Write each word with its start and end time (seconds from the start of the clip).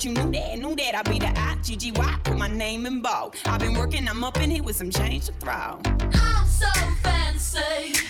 thought 0.00 0.04
you 0.04 0.12
knew 0.12 0.32
that, 0.32 0.58
knew 0.58 0.76
that. 0.76 0.94
I'd 0.94 1.10
be 1.10 1.18
the 1.18 1.28
I 1.28 1.56
G 1.62 1.76
G 1.76 1.92
Y. 1.92 2.18
Put 2.24 2.38
my 2.38 2.48
name 2.48 2.86
in 2.86 3.00
bold. 3.00 3.34
I've 3.44 3.60
been 3.60 3.74
working. 3.74 4.08
I'm 4.08 4.24
up 4.24 4.40
in 4.40 4.50
here 4.50 4.62
with 4.62 4.76
some 4.76 4.90
change 4.90 5.26
to 5.26 5.32
throw. 5.32 5.52
I'm 5.52 6.46
so 6.46 6.68
fancy. 7.02 8.09